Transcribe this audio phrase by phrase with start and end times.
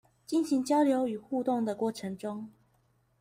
[0.25, 2.49] 進行交流與互動的過程中